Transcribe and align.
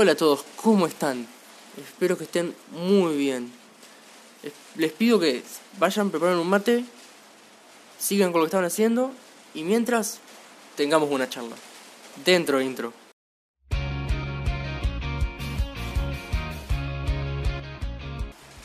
Hola 0.00 0.12
a 0.12 0.14
todos, 0.16 0.44
¿cómo 0.54 0.86
están? 0.86 1.26
Espero 1.76 2.16
que 2.16 2.22
estén 2.22 2.54
muy 2.70 3.16
bien. 3.16 3.50
Les 4.76 4.92
pido 4.92 5.18
que 5.18 5.42
vayan, 5.76 6.12
preparen 6.12 6.38
un 6.38 6.48
mate, 6.48 6.84
sigan 7.98 8.30
con 8.30 8.38
lo 8.40 8.44
que 8.44 8.50
estaban 8.50 8.66
haciendo 8.66 9.10
y 9.54 9.64
mientras 9.64 10.20
tengamos 10.76 11.10
una 11.10 11.28
charla. 11.28 11.56
Dentro 12.24 12.60
intro. 12.60 12.92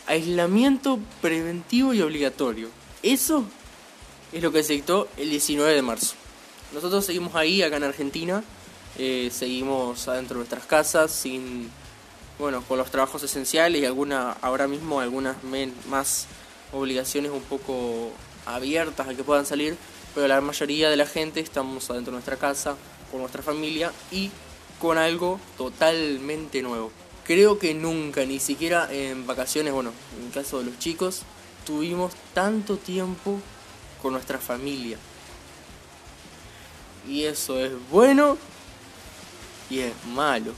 Aislamiento 0.06 1.00
preventivo 1.20 1.96
y 1.96 2.02
obligatorio. 2.04 2.70
Eso 3.02 3.44
es 4.32 4.44
lo 4.44 4.52
que 4.52 4.62
se 4.62 4.74
dictó 4.74 5.08
el 5.18 5.32
19 5.32 5.74
de 5.74 5.82
marzo. 5.82 6.14
Nosotros 6.76 7.04
seguimos 7.04 7.34
ahí, 7.34 7.64
acá 7.64 7.78
en 7.78 7.86
Argentina, 7.86 8.44
eh, 8.98 9.30
seguimos 9.32 10.08
adentro 10.08 10.36
de 10.36 10.40
nuestras 10.40 10.66
casas, 10.66 11.12
sin, 11.12 11.70
bueno, 12.38 12.64
con 12.68 12.78
los 12.78 12.92
trabajos 12.92 13.24
esenciales 13.24 13.82
y 13.82 13.86
alguna, 13.86 14.32
ahora 14.42 14.68
mismo 14.68 15.00
algunas 15.00 15.38
más 15.90 16.28
obligaciones 16.72 17.32
un 17.32 17.42
poco 17.42 18.12
abiertas 18.46 19.08
a 19.08 19.16
que 19.16 19.24
puedan 19.24 19.46
salir, 19.46 19.78
pero 20.14 20.28
la 20.28 20.42
mayoría 20.42 20.90
de 20.90 20.98
la 20.98 21.06
gente 21.06 21.40
estamos 21.40 21.90
adentro 21.90 22.12
de 22.12 22.16
nuestra 22.18 22.38
casa, 22.38 22.76
con 23.12 23.22
nuestra 23.22 23.42
familia 23.42 23.92
y 24.12 24.30
con 24.80 24.98
algo 24.98 25.40
totalmente 25.58 26.62
nuevo. 26.62 26.92
Creo 27.26 27.58
que 27.58 27.74
nunca, 27.74 28.26
ni 28.26 28.40
siquiera 28.40 28.92
en 28.92 29.26
vacaciones, 29.26 29.74
bueno, 29.74 29.92
en 30.20 30.28
el 30.28 30.32
caso 30.32 30.60
de 30.60 30.66
los 30.66 30.78
chicos, 30.78 31.22
tuvimos 31.66 32.14
tanto 32.34 32.78
tiempo 32.78 33.40
con 34.02 34.14
nuestra 34.14 34.38
familia. 34.40 34.98
Y 37.08 37.24
eso 37.24 37.60
es 37.60 37.72
bueno 37.90 38.38
y 39.70 39.80
es 39.80 39.94
malo. 40.14 40.54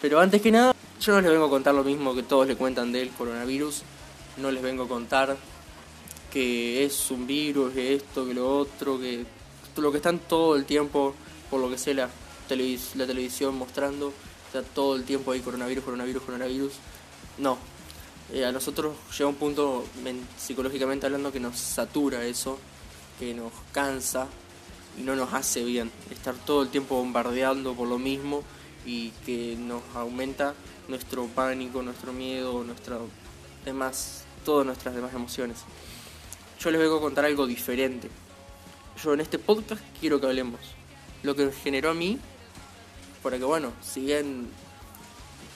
Pero 0.00 0.20
antes 0.20 0.42
que 0.42 0.50
nada, 0.50 0.74
yo 1.00 1.12
no 1.12 1.20
les 1.20 1.30
vengo 1.30 1.46
a 1.46 1.50
contar 1.50 1.74
lo 1.74 1.84
mismo 1.84 2.14
que 2.14 2.22
todos 2.22 2.46
le 2.46 2.56
cuentan 2.56 2.92
del 2.92 3.10
coronavirus. 3.10 3.82
No 4.38 4.50
les 4.50 4.62
vengo 4.62 4.84
a 4.84 4.88
contar 4.88 5.36
que 6.32 6.84
es 6.84 7.10
un 7.10 7.26
virus, 7.26 7.72
que 7.72 7.94
esto, 7.94 8.26
que 8.26 8.34
lo 8.34 8.58
otro, 8.58 8.98
que 8.98 9.24
lo 9.76 9.90
que 9.90 9.98
están 9.98 10.18
todo 10.18 10.56
el 10.56 10.64
tiempo, 10.64 11.14
por 11.50 11.60
lo 11.60 11.70
que 11.70 11.78
sé 11.78 11.94
la, 11.94 12.08
la 12.48 13.06
televisión 13.06 13.56
mostrando, 13.56 14.12
está 14.46 14.62
todo 14.62 14.96
el 14.96 15.04
tiempo 15.04 15.32
ahí 15.32 15.40
coronavirus, 15.40 15.84
coronavirus, 15.84 16.22
coronavirus. 16.22 16.72
No. 17.38 17.58
Eh, 18.32 18.44
a 18.44 18.52
nosotros 18.52 18.94
llega 19.16 19.28
un 19.28 19.34
punto 19.34 19.84
psicológicamente 20.38 21.06
hablando 21.06 21.32
que 21.32 21.40
nos 21.40 21.58
satura 21.58 22.24
eso, 22.24 22.58
que 23.18 23.34
nos 23.34 23.52
cansa, 23.72 24.26
y 24.98 25.02
no 25.02 25.16
nos 25.16 25.32
hace 25.32 25.64
bien 25.64 25.90
estar 26.10 26.34
todo 26.34 26.62
el 26.62 26.68
tiempo 26.68 26.96
bombardeando 26.96 27.74
por 27.74 27.88
lo 27.88 27.98
mismo 27.98 28.42
y 28.84 29.10
que 29.24 29.56
nos 29.58 29.82
aumenta 29.94 30.54
nuestro 30.88 31.26
pánico, 31.26 31.82
nuestro 31.82 32.12
miedo, 32.12 32.64
nuestra 32.64 32.98
demás, 33.64 34.24
todas 34.44 34.66
nuestras 34.66 34.94
demás 34.94 35.14
emociones. 35.14 35.58
Yo 36.60 36.70
les 36.70 36.80
vengo 36.80 36.96
a 36.96 37.00
contar 37.00 37.24
algo 37.24 37.46
diferente. 37.46 38.10
Yo 39.02 39.14
en 39.14 39.20
este 39.20 39.38
podcast 39.38 39.82
quiero 40.00 40.20
que 40.20 40.26
hablemos 40.26 40.60
lo 41.22 41.34
que 41.34 41.50
generó 41.52 41.90
a 41.90 41.94
mí, 41.94 42.18
para 43.22 43.38
que 43.38 43.44
bueno, 43.44 43.72
si 43.80 44.00
bien 44.00 44.48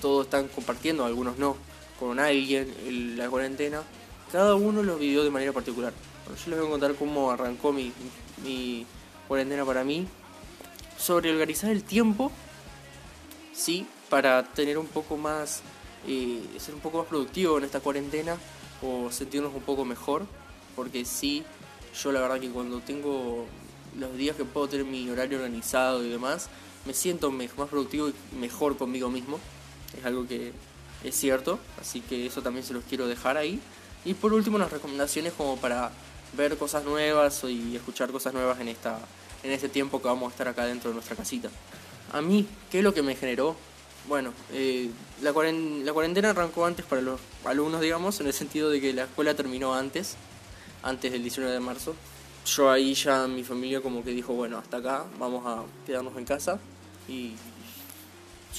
todos 0.00 0.26
están 0.26 0.48
compartiendo, 0.48 1.04
algunos 1.04 1.38
no, 1.38 1.56
con 1.98 2.20
alguien 2.20 3.16
la 3.16 3.28
cuarentena, 3.28 3.82
cada 4.30 4.54
uno 4.54 4.82
lo 4.82 4.96
vivió 4.96 5.24
de 5.24 5.30
manera 5.30 5.52
particular. 5.52 5.92
yo 6.26 6.50
les 6.50 6.58
voy 6.58 6.68
a 6.68 6.70
contar 6.70 6.94
cómo 6.94 7.30
arrancó 7.30 7.72
mi, 7.72 7.92
mi 8.44 8.86
cuarentena 9.26 9.64
para 9.64 9.84
mí, 9.84 10.06
sobre 10.98 11.30
organizar 11.30 11.70
el 11.70 11.82
tiempo, 11.82 12.32
sí, 13.52 13.86
para 14.08 14.44
tener 14.44 14.78
un 14.78 14.86
poco 14.86 15.16
más, 15.16 15.62
eh, 16.06 16.40
ser 16.58 16.74
un 16.74 16.80
poco 16.80 16.98
más 16.98 17.06
productivo 17.06 17.58
en 17.58 17.64
esta 17.64 17.80
cuarentena 17.80 18.36
o 18.82 19.10
sentirnos 19.10 19.54
un 19.54 19.62
poco 19.62 19.84
mejor, 19.84 20.26
porque 20.74 21.04
sí, 21.04 21.44
yo 22.02 22.12
la 22.12 22.20
verdad 22.20 22.40
que 22.40 22.50
cuando 22.50 22.80
tengo 22.80 23.46
los 23.98 24.16
días 24.16 24.36
que 24.36 24.44
puedo 24.44 24.68
tener 24.68 24.84
mi 24.84 25.08
horario 25.08 25.38
organizado 25.38 26.04
y 26.04 26.10
demás, 26.10 26.48
me 26.84 26.94
siento 26.94 27.30
más 27.30 27.68
productivo 27.68 28.08
y 28.08 28.36
mejor 28.36 28.76
conmigo 28.76 29.10
mismo, 29.10 29.40
es 29.98 30.04
algo 30.04 30.26
que 30.26 30.52
es 31.04 31.14
cierto, 31.14 31.58
así 31.80 32.00
que 32.00 32.26
eso 32.26 32.42
también 32.42 32.64
se 32.64 32.74
los 32.74 32.84
quiero 32.84 33.06
dejar 33.06 33.36
ahí. 33.36 33.60
Y 34.04 34.14
por 34.14 34.32
último, 34.32 34.58
las 34.58 34.70
recomendaciones 34.70 35.32
como 35.32 35.56
para 35.56 35.90
ver 36.36 36.56
cosas 36.56 36.84
nuevas 36.84 37.42
y 37.44 37.74
escuchar 37.76 38.10
cosas 38.10 38.34
nuevas 38.34 38.60
en, 38.60 38.68
esta, 38.68 38.98
en 39.46 39.52
este 39.52 39.68
tiempo 39.68 40.02
que 40.02 40.08
vamos 40.08 40.28
a 40.28 40.30
estar 40.32 40.48
acá 40.48 40.66
dentro 40.66 40.90
de 40.90 40.94
nuestra 40.94 41.16
casita. 41.16 41.48
A 42.12 42.20
mí, 42.20 42.46
¿qué 42.70 42.78
es 42.78 42.84
lo 42.84 42.92
que 42.92 43.02
me 43.02 43.14
generó? 43.14 43.56
Bueno, 44.08 44.32
eh, 44.52 44.90
la, 45.22 45.32
cuarentena 45.32 46.30
arrancó 46.30 46.66
antes 46.66 46.84
para 46.84 47.02
los 47.02 47.20
alumnos, 47.44 47.80
digamos, 47.80 48.20
en 48.20 48.26
el 48.26 48.32
sentido 48.32 48.70
de 48.70 48.80
que 48.80 48.92
la 48.92 49.04
escuela 49.04 49.34
terminó 49.34 49.74
antes, 49.74 50.16
antes 50.82 51.12
del 51.12 51.22
19 51.22 51.52
de 51.52 51.60
marzo. 51.60 51.94
Yo 52.46 52.70
ahí 52.70 52.94
ya 52.94 53.26
mi 53.26 53.42
familia 53.42 53.80
como 53.80 54.04
que 54.04 54.10
dijo, 54.10 54.32
bueno, 54.34 54.58
hasta 54.58 54.76
acá, 54.76 55.04
vamos 55.18 55.44
a 55.46 55.64
quedarnos 55.84 56.16
en 56.16 56.24
casa. 56.24 56.60
Y 57.08 57.32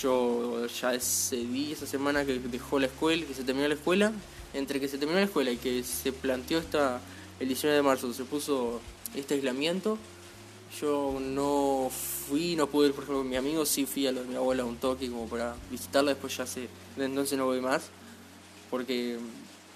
yo 0.02 0.68
ya 0.68 0.94
ese 0.94 1.38
día, 1.38 1.74
esa 1.74 1.88
semana 1.88 2.26
que 2.26 2.40
dejó 2.40 2.80
la 2.80 2.88
escuela, 2.88 3.26
que 3.26 3.34
se 3.34 3.44
terminó 3.44 3.68
la 3.68 3.76
escuela, 3.76 4.12
entre 4.54 4.80
que 4.80 4.88
se 4.88 4.98
terminó 4.98 5.20
la 5.20 5.26
escuela 5.26 5.52
y 5.52 5.58
que 5.58 5.84
se 5.84 6.12
planteó 6.12 6.60
esta 6.60 7.00
el 7.40 7.48
19 7.48 7.76
de 7.76 7.84
marzo 7.84 8.14
se 8.14 8.24
puso 8.24 8.82
este 9.16 9.36
aislamiento. 9.36 9.98
Yo 10.80 11.18
no 11.20 11.90
fui, 11.90 12.56
no 12.56 12.68
pude 12.68 12.88
ir, 12.88 12.94
por 12.94 13.04
ejemplo, 13.04 13.20
con 13.20 13.30
mi 13.30 13.36
amigo, 13.36 13.66
sí 13.66 13.86
fui 13.86 14.06
a 14.06 14.12
de 14.12 14.24
mi 14.26 14.36
abuela 14.36 14.66
un 14.66 14.78
toque 14.78 15.10
como 15.10 15.28
para 15.28 15.56
visitarla, 15.72 16.12
después 16.12 16.36
ya 16.36 16.46
sé, 16.46 16.68
de 16.96 17.06
entonces 17.06 17.38
no 17.38 17.46
voy 17.46 17.62
más, 17.62 17.84
porque, 18.70 19.18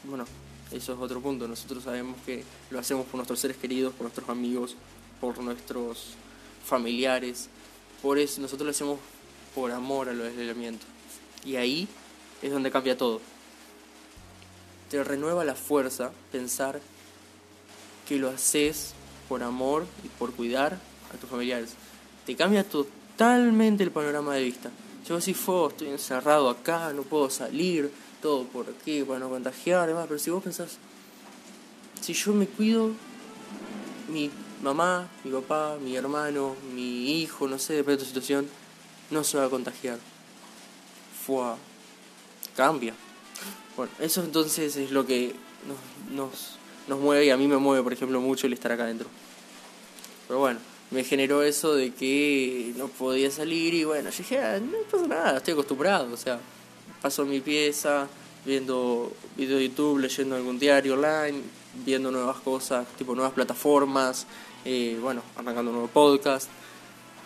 bueno, 0.04 0.26
eso 0.72 0.94
es 0.94 1.00
otro 1.00 1.22
punto, 1.22 1.48
nosotros 1.48 1.84
sabemos 1.84 2.18
que 2.26 2.44
lo 2.70 2.80
hacemos 2.80 3.06
por 3.06 3.16
nuestros 3.16 3.40
seres 3.40 3.58
queridos, 3.58 3.94
por 3.94 4.04
nuestros 4.04 4.30
amigos, 4.30 4.76
por 5.20 5.38
nuestros 5.40 6.16
familiares, 6.66 7.50
por 8.02 8.18
eso 8.20 8.42
nosotros 8.42 8.66
lo 8.66 8.72
hacemos 8.72 9.00
por 9.56 9.72
amor 9.72 10.10
a 10.10 10.14
lo 10.14 10.24
del. 10.24 10.78
Y 11.46 11.56
ahí 11.56 11.88
es 12.42 12.52
donde 12.52 12.72
cambia 12.72 12.98
todo. 12.98 13.22
Te 14.90 15.04
renueva 15.04 15.46
la 15.46 15.56
fuerza 15.56 16.12
pensar 16.32 16.82
que 18.08 18.18
lo 18.18 18.30
haces 18.30 18.94
por 19.32 19.44
amor 19.44 19.88
y 20.04 20.10
por 20.10 20.34
cuidar 20.34 20.78
a 21.14 21.18
tus 21.18 21.30
familiares. 21.30 21.70
Te 22.26 22.36
cambia 22.36 22.66
totalmente 22.66 23.82
el 23.82 23.90
panorama 23.90 24.36
de 24.36 24.44
vista. 24.44 24.72
Yo 25.08 25.22
si 25.22 25.34
fue, 25.34 25.70
estoy 25.70 25.88
encerrado 25.88 26.50
acá, 26.50 26.92
no 26.92 27.04
puedo 27.04 27.30
salir, 27.30 27.90
todo 28.22 28.44
por 28.44 28.66
aquí, 28.68 29.04
para 29.04 29.20
no 29.20 29.30
contagiar, 29.30 29.88
demás. 29.88 30.08
Pero 30.10 30.20
si 30.20 30.32
vos 30.32 30.44
pensás, 30.44 30.80
si 32.02 32.12
yo 32.12 32.34
me 32.34 32.46
cuido, 32.46 32.92
mi 34.10 34.30
mamá, 34.62 35.08
mi 35.24 35.32
papá, 35.32 35.78
mi 35.82 35.96
hermano, 35.96 36.58
mi 36.76 37.22
hijo, 37.22 37.48
no 37.48 37.58
sé, 37.58 37.76
depende 37.76 38.00
de 38.00 38.04
tu 38.04 38.08
situación, 38.10 38.50
no 39.12 39.24
se 39.24 39.38
va 39.38 39.46
a 39.46 39.50
contagiar. 39.50 39.98
Fue 41.26 41.54
cambia. 42.58 42.94
Bueno, 43.78 43.94
eso 44.02 44.26
entonces 44.26 44.76
es 44.76 44.92
lo 44.92 45.06
que 45.06 45.34
nos 46.14 46.60
nos 46.92 47.00
mueve 47.00 47.26
y 47.26 47.30
a 47.30 47.38
mí 47.38 47.48
me 47.48 47.56
mueve, 47.56 47.82
por 47.84 47.94
ejemplo, 47.94 48.20
mucho 48.20 48.48
el 48.48 48.54
estar 48.54 48.70
acá 48.74 48.84
adentro. 48.84 49.08
Pero 50.28 50.42
bueno, 50.42 50.60
me 50.92 51.06
generó 51.06 51.42
eso 51.42 51.74
de 51.74 51.94
que 51.94 52.74
no 52.76 52.90
podía 52.90 53.32
salir 53.32 53.74
y 53.74 53.86
bueno, 53.86 54.10
yo 54.10 54.18
dije, 54.18 54.40
ah, 54.40 54.60
no 54.60 54.78
pasa 54.92 55.08
nada, 55.08 55.38
estoy 55.38 55.54
acostumbrado, 55.54 56.14
o 56.14 56.18
sea, 56.18 56.38
paso 57.02 57.26
mi 57.26 57.40
pieza 57.40 58.10
viendo 58.46 59.10
videos 59.38 59.60
de 59.60 59.70
YouTube, 59.70 60.00
leyendo 60.00 60.36
algún 60.36 60.60
diario 60.60 60.96
online, 60.96 61.42
viendo 61.86 62.12
nuevas 62.12 62.38
cosas, 62.42 62.86
tipo 62.98 63.16
nuevas 63.16 63.34
plataformas, 63.34 64.28
eh, 64.66 64.98
bueno, 65.02 65.22
arrancando 65.38 65.72
un 65.72 65.78
nuevo 65.78 65.88
podcast. 65.88 66.50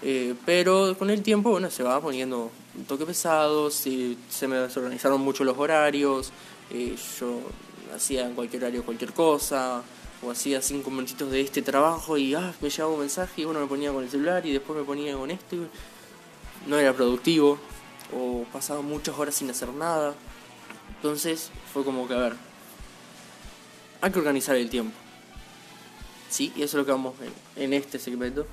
Eh, 0.03 0.35
pero 0.45 0.95
con 0.99 1.09
el 1.09 1.23
tiempo, 1.23 1.49
bueno, 1.49 1.71
se 1.71 1.81
va 1.81 1.99
poniendo 1.99 2.51
un 2.77 2.85
toque 2.85 3.05
pesado, 3.07 3.71
se, 3.71 4.15
me 4.47 4.57
desorganizaron 4.57 5.21
mucho 5.21 5.43
los 5.43 5.57
horarios, 5.57 6.31
eh, 6.69 6.95
yo 7.19 7.39
hacía 7.93 8.25
en 8.25 8.35
cualquier 8.35 8.63
horario 8.63 8.83
cualquier 8.83 9.13
cosa, 9.13 9.83
o 10.21 10.31
hacía 10.31 10.61
cinco 10.61 10.89
minutitos 10.89 11.31
de 11.31 11.41
este 11.41 11.61
trabajo 11.61 12.17
y 12.17 12.33
ah, 12.35 12.53
me 12.61 12.69
llegaba 12.69 12.93
un 12.93 12.99
mensaje 12.99 13.41
y 13.41 13.45
bueno, 13.45 13.59
me 13.59 13.67
ponía 13.67 13.91
con 13.91 14.03
el 14.03 14.09
celular 14.09 14.45
y 14.45 14.53
después 14.53 14.77
me 14.77 14.85
ponía 14.85 15.15
con 15.15 15.29
esto 15.31 15.55
y 15.55 15.67
no 16.67 16.77
era 16.77 16.93
productivo, 16.93 17.59
o 18.13 18.45
pasaba 18.51 18.81
muchas 18.81 19.17
horas 19.17 19.35
sin 19.35 19.49
hacer 19.49 19.69
nada. 19.69 20.15
Entonces 20.95 21.51
fue 21.73 21.83
como 21.83 22.07
que, 22.07 22.13
a 22.13 22.17
ver, 22.17 22.33
hay 24.01 24.11
que 24.11 24.19
organizar 24.19 24.55
el 24.55 24.69
tiempo. 24.69 24.95
Sí, 26.29 26.51
y 26.55 26.63
eso 26.63 26.77
es 26.77 26.81
lo 26.81 26.85
que 26.85 26.91
vamos 26.91 27.13
en, 27.55 27.63
en 27.63 27.73
este 27.73 27.99
segmento, 27.99 28.47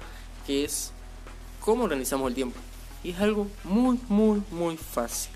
que 0.46 0.64
es 0.64 0.92
cómo 1.60 1.84
organizamos 1.84 2.28
el 2.28 2.34
tiempo. 2.34 2.58
Y 3.02 3.10
es 3.10 3.20
algo 3.20 3.48
muy, 3.64 3.98
muy, 4.08 4.42
muy 4.50 4.76
fácil. 4.76 5.32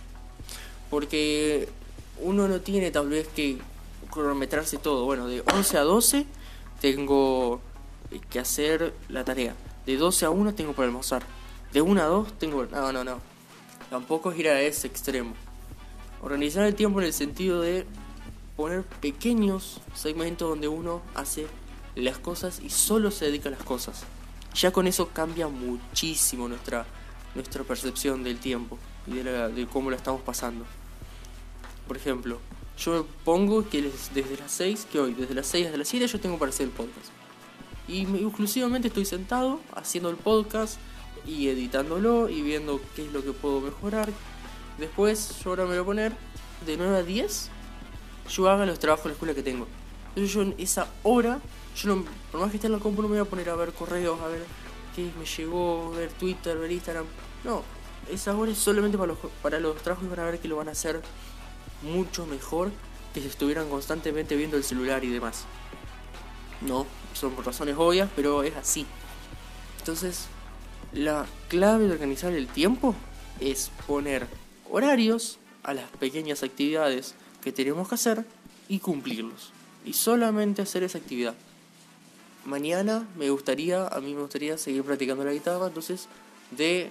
Porque 0.91 1.69
uno 2.21 2.47
no 2.47 2.61
tiene 2.61 2.91
tal 2.91 3.09
vez 3.09 3.27
que 3.29 3.59
cronometrarse 4.07 4.79
todo. 4.79 5.05
Bueno, 5.05 5.27
de 5.27 5.43
11 5.53 5.79
a 5.79 5.83
12 5.83 6.27
tengo 6.81 7.61
que 8.31 8.39
hacer 8.39 8.95
la 9.09 9.25
tarea. 9.25 9.55
De 9.85 9.97
12 9.97 10.27
a 10.27 10.31
1 10.31 10.55
tengo 10.55 10.73
para 10.73 10.87
almorzar. 10.87 11.23
De 11.73 11.81
1 11.81 12.03
a 12.03 12.07
2 12.07 12.39
tengo... 12.39 12.65
No, 12.67 12.93
no, 12.93 13.05
no. 13.05 13.21
tampoco 13.91 14.33
es 14.33 14.39
ir 14.39 14.49
a 14.49 14.61
ese 14.61 14.87
extremo. 14.87 15.35
Organizar 16.23 16.65
el 16.65 16.75
tiempo 16.75 17.01
en 17.01 17.07
el 17.07 17.13
sentido 17.13 17.61
de 17.61 17.87
poner 18.57 18.83
pequeños 18.83 19.81
segmentos 19.95 20.49
donde 20.49 20.69
uno 20.69 21.03
hace 21.15 21.47
las 21.95 22.19
cosas 22.19 22.61
y 22.61 22.71
solo 22.71 23.11
se 23.11 23.27
dedica 23.27 23.49
a 23.49 23.53
las 23.53 23.63
cosas. 23.63 24.05
Ya 24.55 24.71
con 24.71 24.87
eso 24.87 25.09
cambia 25.09 25.49
muchísimo 25.49 26.49
nuestra, 26.49 26.87
nuestra 27.35 27.63
percepción 27.65 28.25
del 28.25 28.39
tiempo 28.39 28.79
y 29.07 29.13
de, 29.13 29.53
de 29.53 29.67
cómo 29.67 29.91
lo 29.91 29.97
estamos 29.97 30.23
pasando. 30.23 30.65
Por 31.87 31.97
ejemplo, 31.97 32.41
yo 32.79 33.07
pongo 33.25 33.69
que 33.69 33.83
desde 34.15 34.37
las 34.37 34.53
6, 34.53 34.89
que 34.91 35.01
hoy, 35.01 35.15
desde 35.15 35.35
las 35.35 35.47
6 35.47 35.67
hasta 35.67 35.79
las 35.79 35.89
7 35.89 36.07
yo 36.07 36.21
tengo 36.21 36.39
para 36.39 36.51
hacer 36.51 36.67
el 36.67 36.73
podcast. 36.73 37.09
Y 37.89 38.03
exclusivamente 38.03 38.89
estoy 38.89 39.05
sentado 39.05 39.61
haciendo 39.75 40.11
el 40.11 40.17
podcast 40.17 40.79
y 41.27 41.49
editándolo 41.49 42.29
y 42.29 42.43
viendo 42.43 42.81
qué 42.95 43.07
es 43.07 43.13
lo 43.13 43.23
que 43.25 43.33
puedo 43.33 43.61
mejorar. 43.61 44.11
Después 44.79 45.39
yo 45.43 45.51
ahora 45.51 45.65
me 45.65 45.71
voy 45.71 45.79
a 45.79 45.85
poner 45.85 46.13
de 46.67 46.77
9 46.77 46.97
a 46.97 47.03
10, 47.03 47.49
yo 48.29 48.51
haga 48.51 48.67
los 48.67 48.79
trabajos 48.79 49.05
de 49.05 49.09
la 49.11 49.13
escuela 49.15 49.35
que 49.35 49.43
tengo. 49.43 49.67
Entonces 50.09 50.35
yo 50.35 50.43
en 50.43 50.55
esa 50.59 50.89
hora, 51.03 51.41
yo 51.77 51.95
no, 51.95 52.05
por 52.31 52.41
más 52.41 52.51
que 52.51 52.57
esté 52.57 52.67
en 52.67 52.73
la 52.73 52.79
compu 52.79 53.03
no 53.03 53.09
me 53.09 53.19
voy 53.19 53.27
a 53.27 53.31
poner 53.31 53.49
a 53.51 53.55
ver 53.55 53.73
correos, 53.73 54.21
a 54.21 54.29
ver 54.29 54.45
qué 54.95 55.11
me 55.19 55.25
llegó, 55.25 55.91
ver 55.93 56.11
Twitter, 56.13 56.59
ver 56.59 56.73
Instagram. 56.73 57.07
No, 57.45 57.63
esa 58.11 58.37
hora 58.37 58.51
es 58.51 58.59
solamente 58.59 58.99
para 58.99 59.09
los, 59.09 59.19
para 59.43 59.61
los 59.61 59.77
trabajos 59.83 60.07
y 60.07 60.11
para 60.11 60.25
ver 60.25 60.39
que 60.41 60.49
lo 60.49 60.57
van 60.57 60.69
a 60.69 60.73
hacer 60.73 61.01
mucho 61.83 62.27
mejor 62.27 62.71
que 63.15 63.21
si 63.21 63.29
estuvieran 63.29 63.69
constantemente 63.69 64.37
viendo 64.37 64.57
el 64.57 64.65
celular 64.65 65.05
y 65.05 65.09
demás. 65.09 65.45
No, 66.61 66.87
son 67.15 67.33
por 67.33 67.47
razones 67.47 67.77
obvias, 67.79 68.11
pero 68.15 68.43
es 68.43 68.57
así. 68.57 68.87
Entonces, 69.79 70.27
la 70.93 71.27
clave 71.49 71.87
de 71.87 71.93
organizar 71.93 72.33
el 72.33 72.47
tiempo 72.47 72.95
es 73.41 73.71
poner 73.87 74.27
horarios 74.71 75.39
a 75.63 75.75
las 75.75 75.89
pequeñas 75.91 76.43
actividades 76.43 77.15
que 77.43 77.53
tenemos 77.53 77.89
que 77.89 77.95
hacer 77.95 78.25
y 78.69 78.79
cumplirlos. 78.79 79.53
Y 79.85 79.93
solamente 79.93 80.63
hacer 80.63 80.83
esa 80.83 80.99
actividad. 80.99 81.35
Mañana 82.45 83.07
me 83.17 83.31
gustaría, 83.31 83.87
a 83.89 84.01
mí 84.01 84.15
me 84.15 84.21
gustaría 84.21 84.59
seguir 84.59 84.83
practicando 84.85 85.25
la 85.25 85.33
guitarra, 85.33 85.67
entonces 85.67 86.09
de 86.51 86.91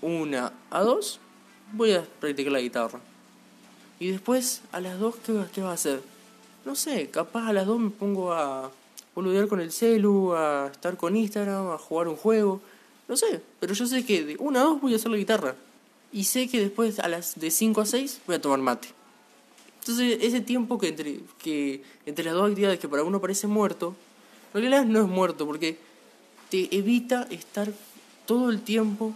una 0.00 0.52
a 0.70 0.80
dos 0.82 1.20
voy 1.72 1.92
a 1.92 2.04
practicar 2.20 2.52
la 2.52 2.60
guitarra. 2.60 3.00
Y 3.98 4.10
después, 4.10 4.62
a 4.72 4.80
las 4.80 4.98
2, 4.98 5.14
¿qué, 5.24 5.44
¿qué 5.54 5.62
va 5.62 5.70
a 5.70 5.74
hacer? 5.74 6.02
No 6.64 6.74
sé, 6.74 7.08
capaz 7.10 7.48
a 7.48 7.52
las 7.52 7.66
2 7.66 7.80
me 7.80 7.90
pongo 7.90 8.32
a 8.32 8.70
boludear 9.14 9.48
con 9.48 9.60
el 9.60 9.72
celu, 9.72 10.34
a 10.34 10.68
estar 10.72 10.96
con 10.96 11.16
Instagram, 11.16 11.70
a 11.70 11.78
jugar 11.78 12.08
un 12.08 12.16
juego. 12.16 12.60
No 13.08 13.16
sé, 13.16 13.40
pero 13.60 13.72
yo 13.72 13.86
sé 13.86 14.04
que 14.04 14.24
de 14.24 14.36
1 14.38 14.58
a 14.58 14.62
2 14.62 14.80
voy 14.80 14.92
a 14.92 14.96
hacer 14.96 15.10
la 15.10 15.16
guitarra. 15.16 15.56
Y 16.12 16.24
sé 16.24 16.48
que 16.48 16.60
después, 16.60 16.98
a 16.98 17.08
las 17.08 17.38
de 17.38 17.50
5 17.50 17.80
a 17.80 17.86
6, 17.86 18.20
voy 18.26 18.36
a 18.36 18.40
tomar 18.40 18.58
mate. 18.58 18.88
Entonces, 19.80 20.18
ese 20.20 20.40
tiempo 20.40 20.78
que 20.78 20.88
entre, 20.88 21.20
que 21.38 21.82
entre 22.04 22.24
las 22.24 22.34
dos 22.34 22.48
actividades 22.48 22.78
que 22.78 22.88
para 22.88 23.04
uno 23.04 23.20
parece 23.20 23.46
muerto, 23.46 23.94
en 24.52 24.60
realidad 24.60 24.84
no 24.84 25.00
es 25.00 25.08
muerto, 25.08 25.46
porque 25.46 25.78
te 26.50 26.74
evita 26.76 27.26
estar 27.30 27.72
todo 28.26 28.50
el 28.50 28.60
tiempo 28.62 29.12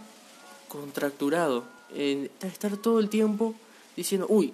contracturado. 0.67 1.65
estar 1.93 2.77
todo 2.77 2.99
el 2.99 3.09
tiempo 3.09 3.53
diciendo, 3.95 4.25
uy, 4.29 4.53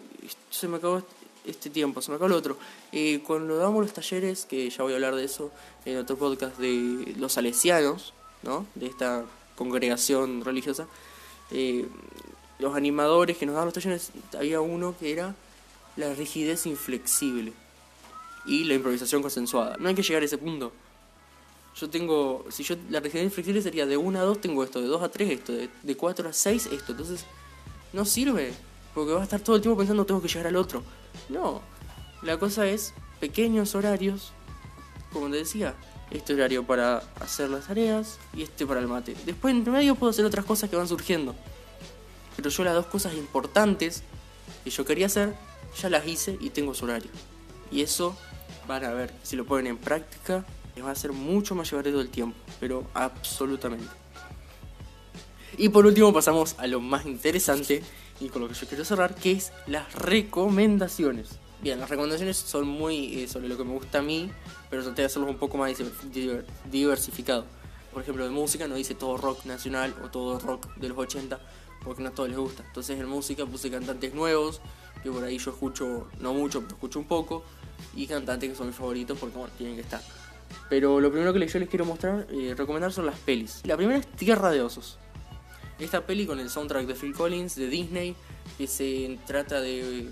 se 0.50 0.68
me 0.68 0.78
acabó 0.78 1.04
este 1.46 1.70
tiempo, 1.70 2.02
se 2.02 2.12
me 2.12 2.16
acabó 2.16 2.28
el 2.28 2.34
otro. 2.34 2.58
Eh, 2.92 3.22
cuando 3.26 3.58
damos 3.58 3.82
los 3.82 3.94
talleres, 3.94 4.46
que 4.46 4.70
ya 4.70 4.84
voy 4.84 4.94
a 4.94 4.96
hablar 4.96 5.16
de 5.16 5.26
eso 5.26 5.52
en 5.86 5.98
otro 5.98 6.18
podcast, 6.18 6.58
de 6.58 7.16
los 7.18 7.34
salesianos, 7.34 8.14
¿no? 8.44 8.66
de 8.76 8.88
esta 8.88 9.26
congregación 9.56 10.44
religiosa, 10.44 10.88
eh, 11.52 11.88
los 12.60 12.76
animadores 12.76 13.38
que 13.38 13.46
nos 13.46 13.54
daban 13.54 13.68
los 13.68 13.74
talleres, 13.74 14.12
había 14.38 14.62
uno 14.62 14.96
que 15.00 15.12
era 15.12 15.36
la 15.96 16.14
rigidez 16.14 16.66
inflexible 16.66 17.54
y 18.46 18.64
la 18.64 18.76
improvisación 18.76 19.22
consensuada. 19.22 19.78
No 19.80 19.90
hay 19.90 19.96
que 19.96 20.04
llegar 20.04 20.22
a 20.22 20.26
ese 20.26 20.38
punto. 20.38 20.72
Yo 21.76 21.90
tengo, 21.90 22.46
si 22.50 22.64
yo 22.64 22.76
la 22.90 23.00
rigidez 23.00 23.26
inflexible 23.26 23.62
sería 23.62 23.86
de 23.86 23.98
1 23.98 24.20
a 24.20 24.24
2 24.24 24.42
tengo 24.42 24.64
esto, 24.64 24.82
de 24.82 24.88
2 24.88 25.02
a 25.04 25.10
3 25.10 25.30
esto, 25.30 25.54
de, 25.54 25.70
de 25.84 25.98
4 25.98 26.30
a 26.30 26.34
6 26.34 26.70
esto, 26.72 26.92
entonces 26.94 27.26
no 27.94 28.04
sirve 28.04 28.54
porque 28.98 29.14
vas 29.14 29.22
a 29.22 29.24
estar 29.26 29.42
todo 29.42 29.56
el 29.56 29.62
tiempo 29.62 29.78
pensando 29.78 30.08
tengo 30.08 30.24
que 30.24 30.28
llegar 30.28 30.48
al 30.48 30.56
otro. 30.56 30.82
No, 31.30 31.62
la 32.24 32.40
cosa 32.40 32.66
es 32.66 32.96
pequeños 33.20 33.76
horarios, 33.76 34.32
como 35.14 35.30
te 35.30 35.38
decía, 35.38 35.76
este 36.10 36.34
horario 36.34 36.66
para 36.66 37.04
hacer 37.20 37.52
las 37.52 37.68
tareas 37.68 38.18
y 38.34 38.42
este 38.42 38.66
para 38.66 38.80
el 38.80 38.88
mate. 38.88 39.16
Después 39.24 39.54
en 39.54 39.72
medio 39.72 39.94
puedo 39.94 40.10
hacer 40.10 40.26
otras 40.26 40.46
cosas 40.46 40.72
que 40.72 40.78
van 40.78 40.88
surgiendo. 40.88 41.36
Pero 42.36 42.50
yo 42.50 42.64
las 42.64 42.74
dos 42.74 42.88
cosas 42.88 43.14
importantes 43.14 44.02
que 44.64 44.72
yo 44.72 44.84
quería 44.84 45.06
hacer, 45.06 45.36
ya 45.80 45.92
las 45.92 46.08
hice 46.08 46.36
y 46.42 46.50
tengo 46.50 46.74
su 46.74 46.86
horario. 46.86 47.12
Y 47.70 47.84
eso 47.84 48.18
van 48.68 48.84
a 48.84 48.94
ver, 48.94 49.14
si 49.22 49.36
lo 49.36 49.46
ponen 49.46 49.68
en 49.68 49.78
práctica, 49.78 50.44
les 50.76 50.84
va 50.84 50.90
a 50.90 50.96
ser 50.96 51.12
mucho 51.14 51.54
más 51.54 51.70
llevadero 51.70 52.02
el 52.02 52.10
tiempo, 52.10 52.36
pero 52.60 52.88
absolutamente. 52.96 53.94
Y 55.56 55.70
por 55.70 55.86
último 55.86 56.12
pasamos 56.12 56.56
a 56.58 56.66
lo 56.66 56.80
más 56.80 57.06
interesante 57.06 57.84
y 58.20 58.30
con 58.30 58.42
lo 58.42 58.48
que 58.48 58.54
yo 58.54 58.68
quiero 58.68 58.86
cerrar, 58.86 59.16
que 59.16 59.32
es 59.32 59.52
las 59.66 59.94
recomendaciones. 59.94 61.40
Bien, 61.62 61.80
las 61.80 61.90
recomendaciones 61.90 62.38
son 62.38 62.68
muy 62.68 63.24
eh, 63.24 63.28
sobre 63.28 63.48
lo 63.48 63.58
que 63.58 63.64
me 63.64 63.74
gusta 63.74 64.00
a 64.00 64.02
mí, 64.02 64.32
pero 64.70 64.84
traté 64.84 65.02
de 65.02 65.08
hacerlos 65.08 65.30
un 65.30 65.38
poco 65.38 65.58
más 65.58 65.74
diversificado. 66.70 67.46
Por 67.92 68.04
ejemplo, 68.04 68.24
de 68.24 68.30
música 68.30 68.68
no 68.68 68.76
dice 68.76 68.94
todo 68.94 69.18
rock 69.18 69.46
nacional 69.46 69.96
o 70.04 70.10
todo 70.10 70.40
rock 70.40 70.68
de 70.76 70.90
los 70.90 70.98
80, 70.98 71.40
porque 71.84 72.04
no 72.04 72.10
a 72.10 72.12
todos 72.12 72.30
les 72.30 72.38
gusta. 72.38 72.64
Entonces 72.68 73.00
en 73.00 73.08
música 73.08 73.46
puse 73.46 73.72
cantantes 73.72 74.14
nuevos, 74.14 74.62
que 75.02 75.10
por 75.10 75.24
ahí 75.24 75.40
yo 75.40 75.52
escucho, 75.52 76.08
no 76.20 76.34
mucho, 76.34 76.62
pero 76.62 76.76
escucho 76.76 77.00
un 77.00 77.08
poco, 77.08 77.44
y 77.96 78.06
cantantes 78.06 78.52
que 78.52 78.56
son 78.56 78.68
mis 78.68 78.76
favoritos 78.76 79.18
porque 79.18 79.38
bueno, 79.38 79.54
tienen 79.58 79.76
que 79.76 79.82
estar. 79.82 80.02
Pero 80.70 81.00
lo 81.00 81.12
primero 81.12 81.34
que 81.34 81.48
yo 81.48 81.60
les 81.60 81.70
quiero 81.70 81.86
mostrar, 81.86 82.28
eh, 82.30 82.54
recomendar 82.58 82.92
son 82.92 83.06
las 83.06 83.18
pelis. 83.20 83.62
La 83.64 83.78
primera 83.78 84.00
es 84.00 84.08
Tierra 84.08 84.52
de 84.52 84.62
Osos. 84.62 84.98
Esta 85.80 86.06
peli 86.06 86.26
con 86.26 86.40
el 86.40 86.50
soundtrack 86.50 86.88
de 86.88 86.96
Phil 86.96 87.14
Collins 87.14 87.56
de 87.56 87.68
Disney, 87.68 88.16
que 88.58 88.66
se 88.66 89.20
trata 89.28 89.62
de 89.62 90.10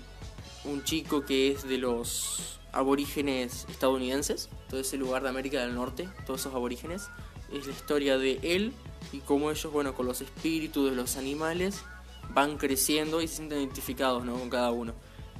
un 0.64 0.84
chico 0.84 1.24
que 1.24 1.50
es 1.50 1.66
de 1.66 1.78
los 1.78 2.60
aborígenes 2.72 3.66
estadounidenses, 3.68 4.48
todo 4.68 4.80
ese 4.80 4.96
lugar 4.96 5.22
de 5.24 5.30
América 5.30 5.60
del 5.60 5.74
Norte, 5.74 6.08
todos 6.24 6.40
esos 6.40 6.54
aborígenes. 6.54 7.08
Es 7.52 7.66
la 7.66 7.72
historia 7.72 8.16
de 8.16 8.38
él 8.42 8.72
y 9.12 9.18
cómo 9.18 9.50
ellos, 9.50 9.72
bueno, 9.72 9.94
con 9.94 10.06
los 10.06 10.20
espíritus 10.20 10.90
de 10.90 10.94
los 10.94 11.16
animales 11.16 11.82
van 12.32 12.58
creciendo 12.58 13.20
y 13.20 13.28
se 13.28 13.36
sienten 13.36 13.58
identificados 13.58 14.24
¿no? 14.24 14.38
con 14.38 14.50
cada 14.50 14.70
uno. 14.70 14.94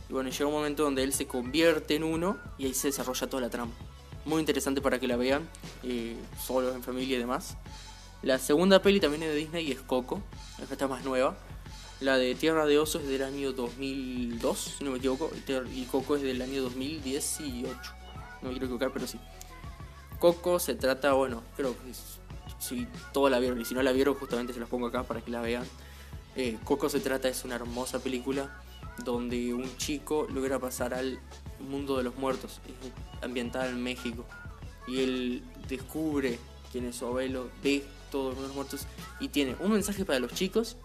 Y 0.09 0.13
bueno, 0.13 0.31
llega 0.31 0.47
un 0.47 0.53
momento 0.53 0.83
donde 0.83 1.03
él 1.03 1.13
se 1.13 1.27
convierte 1.27 1.97
en 1.97 2.05
uno 2.05 2.39
y 2.59 2.67
ahí 2.67 2.75
se 2.75 2.89
desarrolla 2.89 3.29
toda 3.29 3.43
la 3.43 3.51
trama. 3.51 3.73
Muy 4.25 4.41
interesante 4.41 4.81
para 4.81 4.99
que 4.99 5.07
la 5.07 5.17
vean, 5.17 5.49
eh, 5.85 6.17
solos, 6.45 6.75
en 6.75 6.83
familia 6.83 7.17
y 7.17 7.21
demás. 7.21 7.57
La 8.23 8.39
segunda 8.39 8.83
peli 8.83 9.01
también 9.01 9.23
es 9.23 9.29
de 9.31 9.37
Disney 9.37 9.69
y 9.69 9.73
es 9.73 9.81
Coco, 9.81 10.23
esta 10.61 10.75
está 10.75 10.89
más 10.89 11.05
nueva. 11.05 11.37
La 12.01 12.19
de 12.19 12.35
Tierra 12.35 12.67
de 12.67 12.79
Osos 12.79 13.03
es 13.03 13.09
del 13.09 13.23
año 13.23 13.53
2002, 13.53 14.75
si 14.79 14.85
no 14.85 14.91
me 14.91 14.99
equivoco, 14.99 15.31
y 15.75 15.85
Coco 15.85 16.17
es 16.17 16.23
del 16.23 16.43
año 16.43 16.63
2018. 16.63 17.73
No 18.43 18.49
me 18.49 18.51
quiero 18.51 18.67
equivocar, 18.67 18.91
pero 18.93 19.07
sí. 19.07 19.19
Coco 20.19 20.59
se 20.59 20.75
trata, 20.75 21.13
bueno, 21.13 21.43
creo 21.57 21.75
que 21.75 21.93
si 22.59 22.87
todos 23.13 23.31
la 23.31 23.39
vieron 23.39 23.61
y 23.61 23.65
si 23.65 23.75
no 23.75 23.83
la 23.83 23.93
vieron, 23.93 24.15
justamente 24.15 24.53
se 24.53 24.61
las 24.61 24.69
pongo 24.69 24.89
acá 24.89 25.05
para 25.05 25.21
que 25.21 25.31
la 25.31 25.41
vean. 25.41 25.65
Eh, 26.37 26.59
Coco 26.65 26.89
se 26.89 27.01
trata, 27.01 27.29
es 27.29 27.45
una 27.45 27.55
hermosa 27.55 27.99
película 27.99 28.63
donde 29.05 29.55
un 29.55 29.77
chico 29.77 30.27
logra 30.31 30.59
pasar 30.59 30.95
al 30.95 31.19
mundo 31.61 31.97
de 31.97 32.05
los 32.05 32.17
muertos, 32.17 32.61
ambientada 33.23 33.69
en 33.69 33.83
México. 33.83 34.27
Y 34.87 35.01
él 35.01 35.43
descubre 35.69 36.39
quién 36.73 36.87
es 36.87 36.97
su 36.97 37.07
abuelo, 37.07 37.51
ve 37.63 37.85
los 38.17 38.55
muertos 38.55 38.87
y 39.21 39.29
tiene 39.29 39.57
un 39.61 39.73
mensaje 39.73 40.05
para 40.05 40.19
los 40.19 40.33
chicos 40.33 40.77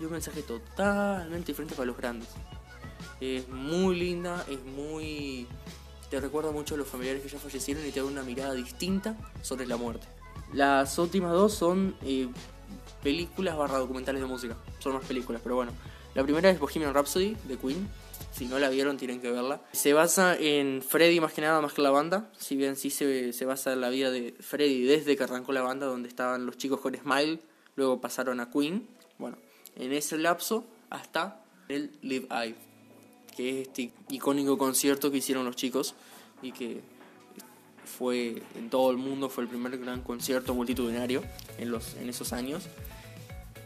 y 0.00 0.04
un 0.04 0.12
mensaje 0.12 0.42
totalmente 0.42 1.52
diferente 1.52 1.74
para 1.74 1.86
los 1.86 1.96
grandes. 1.96 2.28
Es 3.20 3.48
muy 3.48 3.98
linda, 3.98 4.44
es 4.48 4.62
muy... 4.64 5.46
te 6.10 6.20
recuerda 6.20 6.50
mucho 6.52 6.74
a 6.74 6.78
los 6.78 6.88
familiares 6.88 7.22
que 7.22 7.28
ya 7.28 7.38
fallecieron 7.38 7.86
y 7.86 7.90
te 7.90 8.00
da 8.00 8.06
una 8.06 8.22
mirada 8.22 8.54
distinta 8.54 9.16
sobre 9.42 9.66
la 9.66 9.76
muerte. 9.76 10.06
Las 10.52 10.98
últimas 10.98 11.32
dos 11.32 11.52
son 11.52 11.96
eh, 12.02 12.28
películas 13.02 13.56
barra 13.56 13.78
documentales 13.78 14.20
de 14.20 14.26
música, 14.26 14.56
son 14.78 14.94
más 14.94 15.04
películas, 15.04 15.40
pero 15.42 15.56
bueno. 15.56 15.72
La 16.14 16.24
primera 16.24 16.50
es 16.50 16.58
Bohemian 16.58 16.94
Rhapsody 16.94 17.36
de 17.46 17.56
Queen, 17.58 17.88
si 18.32 18.46
no 18.46 18.58
la 18.58 18.68
vieron, 18.68 18.96
tienen 18.96 19.20
que 19.20 19.30
verla. 19.30 19.60
Se 19.72 19.92
basa 19.92 20.36
en 20.36 20.82
Freddy 20.82 21.20
más 21.20 21.32
que 21.32 21.40
nada, 21.40 21.60
más 21.60 21.72
que 21.72 21.82
la 21.82 21.90
banda. 21.90 22.30
Si 22.38 22.56
bien 22.56 22.76
sí 22.76 22.90
se, 22.90 23.32
se 23.32 23.44
basa 23.44 23.72
en 23.72 23.80
la 23.80 23.88
vida 23.88 24.10
de 24.10 24.34
Freddy 24.40 24.82
desde 24.82 25.16
que 25.16 25.24
arrancó 25.24 25.52
la 25.52 25.62
banda, 25.62 25.86
donde 25.86 26.08
estaban 26.08 26.46
los 26.46 26.56
chicos 26.56 26.80
con 26.80 26.94
Smile, 26.94 27.40
luego 27.76 28.00
pasaron 28.00 28.40
a 28.40 28.50
Queen. 28.50 28.86
Bueno, 29.18 29.38
en 29.76 29.92
ese 29.92 30.18
lapso 30.18 30.64
hasta 30.90 31.40
el 31.68 31.90
Live 32.02 32.28
Eye, 32.30 32.54
que 33.36 33.60
es 33.60 33.68
este 33.68 33.92
icónico 34.10 34.56
concierto 34.58 35.10
que 35.10 35.18
hicieron 35.18 35.44
los 35.44 35.56
chicos 35.56 35.94
y 36.42 36.52
que 36.52 36.80
fue 37.84 38.42
en 38.56 38.70
todo 38.70 38.90
el 38.90 38.96
mundo, 38.96 39.28
fue 39.28 39.44
el 39.44 39.48
primer 39.48 39.76
gran 39.78 40.02
concierto 40.02 40.54
multitudinario 40.54 41.22
en, 41.58 41.70
los, 41.70 41.94
en 41.94 42.08
esos 42.08 42.32
años, 42.32 42.64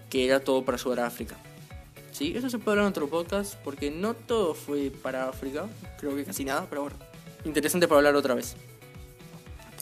que 0.09 0.25
era 0.25 0.41
todo 0.41 0.65
para 0.65 0.79
ayudar 0.79 1.01
a 1.01 1.07
África. 1.07 1.37
Sí, 2.13 2.35
eso 2.37 2.51
se 2.51 2.59
puede 2.59 2.73
hablar 2.73 2.85
en 2.85 2.91
otro 2.91 3.09
podcast 3.09 3.55
porque 3.65 3.91
no 3.91 4.13
todo 4.13 4.55
fue 4.55 4.91
para 4.91 5.31
África, 5.31 5.67
creo 5.99 6.15
que 6.15 6.25
casi 6.25 6.45
nada, 6.45 6.67
pero 6.69 6.83
bueno, 6.83 6.97
interesante 7.47 7.89
para 7.89 7.99
hablar 7.99 8.15
otra 8.15 8.35
vez. 8.35 8.55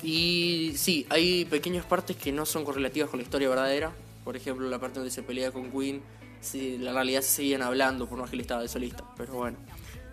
Y 0.02 0.72
sí, 0.76 1.06
hay 1.10 1.44
pequeñas 1.44 1.84
partes 1.84 2.16
que 2.16 2.30
no 2.30 2.46
son 2.46 2.64
correlativas 2.64 3.10
con 3.10 3.18
la 3.18 3.24
historia 3.24 3.48
verdadera. 3.48 3.92
Por 4.24 4.36
ejemplo, 4.36 4.68
la 4.68 4.78
parte 4.78 5.00
donde 5.00 5.10
se 5.10 5.22
pelea 5.24 5.50
con 5.50 5.72
Queen, 5.72 6.02
sí, 6.40 6.78
la 6.78 6.92
realidad 6.92 7.20
se 7.20 7.30
seguían 7.30 7.62
hablando 7.62 8.08
por 8.08 8.18
más 8.18 8.30
que 8.30 8.36
él 8.36 8.40
estaba 8.40 8.62
de 8.62 8.68
solista. 8.68 9.04
Pero 9.16 9.34
bueno, 9.34 9.58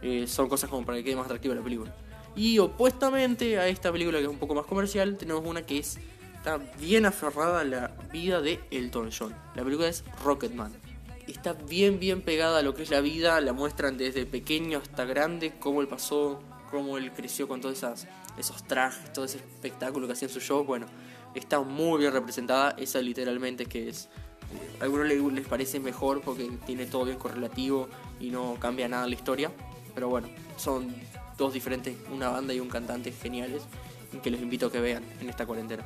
eh, 0.02 0.26
son 0.28 0.50
cosas 0.50 0.70
como 0.72 0.86
para 0.86 0.98
que 0.98 1.04
quede 1.04 1.16
más 1.16 1.26
atractiva 1.26 1.54
la 1.54 1.62
película. 1.62 1.96
Y 2.36 2.58
opuestamente 2.60 3.60
a 3.60 3.68
esta 3.68 3.92
película 3.92 4.18
que 4.18 4.26
es 4.26 4.30
un 4.30 4.40
poco 4.40 4.56
más 4.56 4.66
comercial, 4.66 5.18
tenemos 5.18 5.46
una 5.46 5.62
que 5.62 5.80
es, 5.80 6.00
está 6.36 6.58
bien 6.80 7.06
aferrada 7.06 7.62
a 7.62 7.64
la 7.64 7.96
vida 8.12 8.42
de 8.42 8.60
Elton 8.72 9.12
John. 9.18 9.36
La 9.56 9.64
película 9.64 9.88
es 9.88 10.04
Rocketman. 10.24 10.87
Bien, 11.54 12.00
bien 12.00 12.22
pegada 12.22 12.60
a 12.60 12.62
lo 12.62 12.74
que 12.74 12.84
es 12.84 12.90
la 12.90 13.00
vida, 13.00 13.40
la 13.42 13.54
muestran 13.54 13.98
desde 13.98 14.26
pequeño 14.26 14.80
hasta 14.80 15.06
grande, 15.06 15.54
cómo 15.60 15.82
él 15.82 15.88
pasó, 15.88 16.42
cómo 16.70 16.98
él 16.98 17.12
creció 17.14 17.48
con 17.48 17.62
todos 17.62 17.78
esas, 17.78 18.08
esos 18.38 18.64
trajes, 18.64 19.14
todo 19.14 19.26
ese 19.26 19.38
espectáculo 19.38 20.08
que 20.08 20.14
hacía 20.14 20.28
en 20.28 20.34
su 20.34 20.42
show. 20.42 20.66
Bueno, 20.66 20.88
está 21.36 21.62
muy 21.62 22.00
bien 22.00 22.12
representada, 22.12 22.76
esa 22.78 23.02
literalmente 23.02 23.66
que 23.66 23.90
es... 23.90 24.10
A 24.80 24.86
algunos 24.86 25.08
les, 25.08 25.48
parece 25.48 25.80
mejor 25.80 26.22
porque 26.22 26.50
tiene 26.66 26.86
todo 26.86 27.06
bien 27.06 27.18
correlativo 27.18 27.90
y 28.20 28.30
no 28.30 28.56
cambia 28.60 28.88
nada 28.88 29.08
la 29.08 29.16
historia. 29.16 29.52
Pero 29.94 30.10
bueno, 30.10 30.30
son 30.58 30.94
dos 31.38 31.54
diferentes, 31.54 31.96
una 32.12 32.30
banda 32.30 32.54
y 32.54 32.60
un 32.60 32.70
cantante 32.70 33.12
geniales 33.12 33.64
que 34.24 34.32
les 34.32 34.42
invito 34.42 34.68
a 34.68 34.72
que 34.72 34.80
vean 34.80 35.04
en 35.20 35.30
esta 35.30 35.46
cuarentena. 35.46 35.86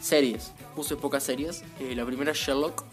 Series, 0.00 0.52
puse 0.74 0.96
pocas 0.96 1.22
series. 1.22 1.64
Eh, 1.80 1.94
la 1.94 2.04
primera 2.04 2.32
Sherlock. 2.32 2.84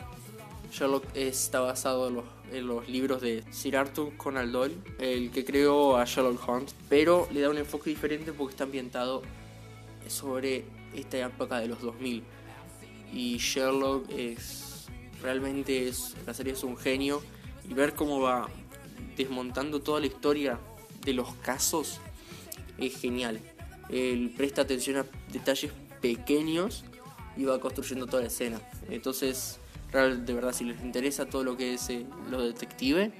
Sherlock 0.74 1.06
está 1.14 1.60
basado 1.60 2.08
en 2.08 2.16
los, 2.16 2.26
en 2.52 2.68
los, 2.68 2.90
libros 2.90 3.22
de 3.22 3.44
Sir 3.52 3.78
Arthur 3.78 4.18
Conan 4.18 4.52
Doyle, 4.52 4.76
el 5.00 5.30
que 5.30 5.46
creó 5.46 5.98
a 5.98 6.06
Sherlock 6.06 6.50
Holmes, 6.50 6.76
pero 6.90 7.28
le 7.32 7.42
da 7.42 7.50
un 7.50 7.58
enfoque 7.58 7.92
diferente 7.92 8.34
porque 8.34 8.54
está 8.54 8.64
ambientado 8.64 9.22
sobre 10.08 10.66
esta 10.96 11.20
época 11.20 11.60
de 11.60 11.68
los 11.68 11.82
2000. 11.82 12.24
Y 13.14 13.38
Sherlock 13.38 14.10
es 14.10 14.88
realmente 15.22 15.88
es, 15.88 16.16
la 16.26 16.34
serie 16.34 16.54
es 16.54 16.64
un 16.64 16.76
genio 16.76 17.24
y 17.70 17.74
ver 17.74 17.94
cómo 17.94 18.20
va 18.20 18.50
desmontando 19.16 19.80
toda 19.80 20.00
la 20.00 20.08
historia 20.08 20.60
de 21.06 21.14
los 21.14 21.34
casos 21.36 22.00
es 22.78 23.00
genial. 23.00 23.40
Él 23.90 24.34
presta 24.36 24.64
atención 24.64 24.98
a 24.98 25.06
detalles 25.32 25.72
pequeños 26.02 26.84
y 27.38 27.46
va 27.46 27.60
construyendo 27.60 28.06
toda 28.06 28.22
la 28.22 28.28
escena. 28.28 28.62
Entonces, 28.90 29.60
de 29.94 30.34
verdad, 30.34 30.54
si 30.54 30.64
les 30.66 30.82
interesa 30.82 31.26
todo 31.26 31.44
lo 31.44 31.56
que 31.56 31.76
es 31.76 31.90
eh, 31.90 32.06
lo 32.30 32.42
detective 32.42 33.12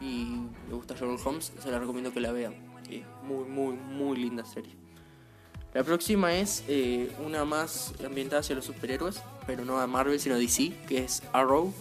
y 0.00 0.36
les 0.66 0.74
gusta 0.74 0.94
Sherlock 0.94 1.24
Holmes, 1.26 1.52
se 1.58 1.70
la 1.70 1.78
recomiendo 1.78 2.12
que 2.12 2.20
la 2.20 2.32
vean. 2.32 2.54
Es 2.90 3.04
muy, 3.22 3.44
muy, 3.44 3.74
muy 3.74 4.16
linda 4.16 4.44
serie. 4.44 4.72
La 5.74 5.82
próxima 5.82 6.34
es 6.34 6.64
eh, 6.68 7.10
una 7.24 7.44
más 7.44 7.92
ambientada 8.04 8.40
hacia 8.40 8.54
los 8.54 8.64
superhéroes, 8.64 9.20
pero 9.46 9.64
no 9.64 9.80
a 9.80 9.86
Marvel, 9.86 10.20
sino 10.20 10.36
a 10.36 10.38
DC, 10.38 10.72
que 10.86 11.04
es 11.04 11.22
Arrow. 11.32 11.72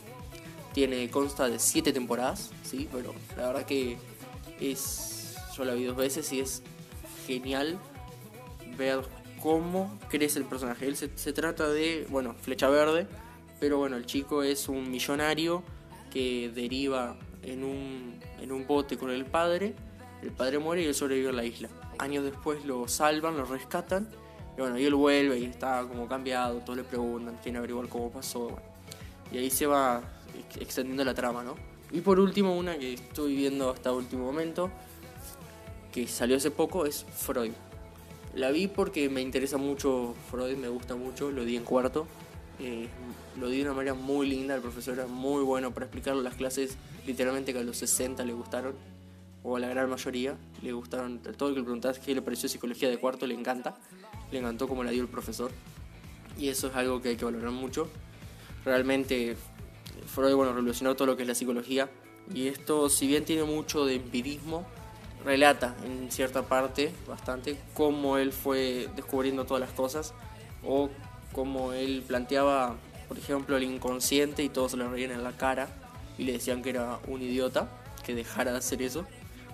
Tiene, 0.73 1.09
consta 1.11 1.47
de 1.47 1.59
7 1.59 1.93
temporadas, 1.93 2.49
sí, 2.63 2.89
pero 2.91 3.13
la 3.37 3.47
verdad 3.47 3.65
que 3.65 3.97
es. 4.59 5.35
Yo 5.55 5.65
la 5.65 5.75
vi 5.75 5.83
dos 5.83 5.95
veces 5.95 6.33
y 6.33 6.39
es 6.39 6.63
genial 7.27 7.77
ver 8.75 9.01
cómo 9.39 9.99
crece 10.09 10.39
el 10.39 10.45
personaje. 10.45 10.87
Él 10.87 10.95
se, 10.95 11.33
trata 11.33 11.69
de, 11.69 12.07
bueno, 12.09 12.33
flecha 12.41 12.69
verde, 12.69 13.07
pero 13.63 13.77
bueno, 13.77 13.95
el 13.95 14.05
chico 14.05 14.43
es 14.43 14.67
un 14.67 14.91
millonario 14.91 15.63
que 16.11 16.51
deriva 16.53 17.15
en 17.43 17.63
un, 17.63 18.19
en 18.41 18.51
un 18.51 18.67
bote 18.67 18.97
con 18.97 19.09
el 19.09 19.23
padre. 19.23 19.73
El 20.21 20.31
padre 20.31 20.59
muere 20.59 20.81
y 20.81 20.85
él 20.87 20.93
sobrevive 20.93 21.29
a 21.29 21.31
la 21.31 21.45
isla. 21.45 21.69
Años 21.97 22.25
después 22.25 22.65
lo 22.65 22.89
salvan, 22.89 23.37
lo 23.37 23.45
rescatan. 23.45 24.09
Y 24.57 24.59
bueno, 24.59 24.77
y 24.77 24.83
él 24.83 24.93
vuelve 24.95 25.39
y 25.39 25.45
está 25.45 25.87
como 25.87 26.09
cambiado, 26.09 26.59
todos 26.59 26.75
le 26.75 26.83
preguntan, 26.83 27.39
que 27.41 27.55
averiguar 27.55 27.87
cómo 27.87 28.11
pasó. 28.11 28.49
y 29.31 29.37
ahí 29.37 29.49
se 29.49 29.65
va 29.65 30.01
extendiendo 30.59 31.05
la 31.05 31.13
trama, 31.13 31.41
¿no? 31.41 31.55
Y 31.89 32.01
por 32.01 32.19
último, 32.19 32.57
una 32.57 32.77
que 32.77 32.95
estoy 32.95 33.33
viendo 33.33 33.69
hasta 33.69 33.93
último 33.93 34.25
momento, 34.25 34.71
que 35.93 36.05
salió 36.05 36.35
hace 36.35 36.51
poco, 36.51 36.85
es 36.85 37.05
Freud. 37.15 37.53
La 38.35 38.51
vi 38.51 38.67
porque 38.67 39.07
me 39.07 39.21
interesa 39.21 39.55
mucho 39.55 40.15
Freud, 40.29 40.57
me 40.57 40.67
gusta 40.67 40.97
mucho, 40.97 41.31
lo 41.31 41.45
di 41.45 41.55
en 41.55 41.63
cuarto. 41.63 42.05
Eh, 42.59 42.87
lo 43.39 43.49
di 43.49 43.57
de 43.57 43.63
una 43.63 43.73
manera 43.73 43.93
muy 43.93 44.27
linda, 44.27 44.55
el 44.55 44.61
profesor 44.61 44.93
era 44.95 45.07
muy 45.07 45.43
bueno 45.43 45.73
para 45.73 45.85
explicarlo. 45.85 46.21
Las 46.21 46.35
clases, 46.35 46.77
literalmente 47.05 47.53
que 47.53 47.59
a 47.59 47.63
los 47.63 47.77
60 47.77 48.23
le 48.25 48.33
gustaron, 48.33 48.75
o 49.43 49.57
a 49.57 49.59
la 49.59 49.67
gran 49.67 49.89
mayoría 49.89 50.35
le 50.61 50.71
gustaron. 50.71 51.19
todo 51.19 51.49
el 51.49 51.55
que 51.55 51.59
le 51.59 51.65
preguntas 51.65 51.99
qué 51.99 52.15
le 52.15 52.21
pareció 52.21 52.47
psicología 52.47 52.89
de 52.89 52.97
cuarto 52.97 53.27
le 53.27 53.35
encanta, 53.35 53.75
le 54.31 54.39
encantó 54.39 54.67
como 54.67 54.83
la 54.83 54.91
dio 54.91 55.01
el 55.01 55.09
profesor. 55.09 55.51
Y 56.37 56.49
eso 56.49 56.67
es 56.67 56.75
algo 56.75 57.01
que 57.01 57.09
hay 57.09 57.15
que 57.15 57.25
valorar 57.25 57.51
mucho. 57.51 57.89
Realmente 58.65 59.35
Freud 60.07 60.35
bueno, 60.35 60.53
revolucionó 60.53 60.95
todo 60.95 61.07
lo 61.07 61.17
que 61.17 61.23
es 61.23 61.27
la 61.27 61.35
psicología 61.35 61.89
y 62.33 62.47
esto, 62.47 62.89
si 62.89 63.07
bien 63.07 63.25
tiene 63.25 63.43
mucho 63.43 63.85
de 63.85 63.95
empirismo, 63.95 64.65
relata 65.25 65.75
en 65.85 66.11
cierta 66.11 66.43
parte 66.43 66.91
bastante 67.07 67.57
cómo 67.73 68.17
él 68.17 68.31
fue 68.31 68.89
descubriendo 68.95 69.45
todas 69.45 69.61
las 69.61 69.71
cosas 69.71 70.13
o 70.65 70.89
cómo 71.33 71.73
él 71.73 72.03
planteaba, 72.07 72.77
por 73.07 73.17
ejemplo, 73.17 73.57
el 73.57 73.63
inconsciente 73.63 74.43
y 74.43 74.49
todos 74.49 74.71
se 74.71 74.77
le 74.77 74.87
reían 74.87 75.11
en 75.11 75.23
la 75.23 75.35
cara 75.35 75.67
y 76.17 76.23
le 76.23 76.33
decían 76.33 76.61
que 76.61 76.69
era 76.69 76.99
un 77.07 77.21
idiota, 77.21 77.69
que 78.05 78.15
dejara 78.15 78.51
de 78.51 78.59
hacer 78.59 78.81
eso 78.81 79.05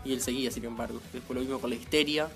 y 0.06 0.14
él 0.14 0.22
seguía, 0.22 0.52
sin 0.52 0.66
embargo. 0.66 1.02
Después 1.14 1.36
lo 1.36 1.42
mismo 1.42 1.60
con 1.60 1.70
la 1.70 1.76
histeria, 1.76 2.30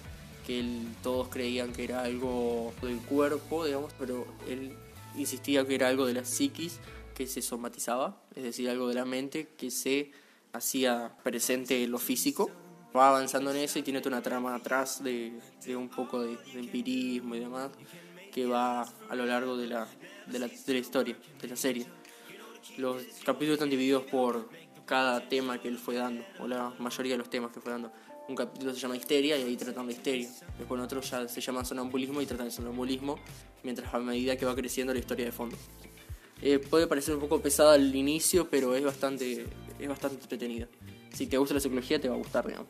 que 0.46 0.60
él, 0.60 0.88
todos 1.02 1.30
creían 1.30 1.72
que 1.74 1.84
era 1.84 2.04
algo 2.04 2.74
del 2.82 2.98
cuerpo, 2.98 3.66
digamos, 3.66 3.94
pero 3.98 4.26
él 4.48 4.76
insistía 5.16 5.66
que 5.66 5.76
era 5.76 5.88
algo 5.88 6.06
de 6.06 6.14
la 6.14 6.26
psiquis 6.26 6.80
que 7.16 7.28
se 7.28 7.42
somatizaba, 7.42 8.22
es 8.36 8.44
decir, 8.44 8.70
algo 8.70 8.88
de 8.88 8.96
la 8.96 9.06
mente 9.06 9.50
que 9.58 9.70
se 9.70 10.12
hacía 10.52 11.16
presente 11.24 11.84
en 11.84 11.92
lo 11.92 12.00
físico. 12.00 12.50
Va 12.96 13.10
avanzando 13.10 13.52
en 13.52 13.58
eso 13.58 13.80
y 13.80 13.82
tiene 13.82 14.02
toda 14.02 14.18
una 14.18 14.24
trama 14.24 14.54
atrás 14.54 15.04
de, 15.04 15.40
de 15.66 15.76
un 15.76 15.90
poco 15.90 16.22
de, 16.22 16.38
empirismo 16.54 17.34
y 17.36 17.40
demás 17.40 17.72
que 18.34 18.46
va 18.46 18.82
a 18.82 19.16
lo 19.16 19.26
largo 19.26 19.56
de 19.56 19.68
la, 19.68 19.88
de 20.28 20.40
la, 20.40 20.48
de 20.48 20.74
la 20.74 20.80
historia, 20.80 21.18
de 21.42 21.48
la 21.48 21.56
serie. 21.56 21.86
Los 22.78 23.04
capítulos 23.24 23.54
están 23.54 23.70
divididos 23.70 24.04
por 24.04 24.50
cada 24.86 25.28
tema 25.30 25.62
que 25.62 25.68
él 25.68 25.78
fue 25.78 25.96
dando, 25.96 26.24
o 26.40 26.48
la 26.48 26.74
mayoría 26.80 27.14
de 27.14 27.18
los 27.20 27.30
temas 27.30 27.52
que 27.52 27.62
fue 27.62 27.72
dando. 27.72 27.92
Un 28.28 28.36
capítulo 28.36 28.74
se 28.74 28.80
llama 28.80 28.96
Histeria 28.96 29.38
y 29.38 29.44
ahí 29.44 29.58
tratan 29.58 29.86
de 29.86 29.94
histeria. 29.94 30.30
Después 30.58 30.82
otro 30.82 31.02
ya 31.02 31.28
se 31.28 31.42
llama 31.42 31.66
Sonambulismo 31.66 32.22
y 32.22 32.26
tratan 32.26 32.48
de 32.48 32.52
sonambulismo, 32.52 33.20
mientras 33.64 33.94
a 33.94 34.00
medida 34.00 34.38
que 34.38 34.46
va 34.46 34.56
creciendo 34.56 34.94
la 34.94 35.00
historia 35.00 35.26
de 35.26 35.32
fondo. 35.32 35.58
Eh, 36.42 36.60
puede 36.60 36.88
parecer 36.88 37.14
un 37.14 37.22
poco 37.22 37.42
pesada 37.42 37.74
al 37.74 37.96
inicio, 37.96 38.50
pero 38.50 38.76
es 38.76 38.84
bastante, 38.84 39.46
es 39.80 39.88
bastante 39.88 40.22
entretenida. 40.22 40.68
Si 41.14 41.28
te 41.28 41.38
gusta 41.38 41.54
la 41.54 41.60
psicología, 41.60 42.00
te 42.00 42.10
va 42.10 42.16
a 42.16 42.18
gustar, 42.18 42.48
digamos. 42.48 42.70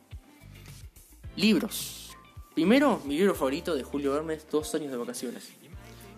Libros. 1.36 2.03
Primero, 2.54 3.02
mi 3.06 3.18
libro 3.18 3.34
favorito 3.34 3.76
de 3.76 3.84
Julio 3.84 4.16
Hermes, 4.16 4.46
Dos 4.52 4.76
años 4.76 4.92
de 4.92 4.98
vacaciones. 4.98 5.50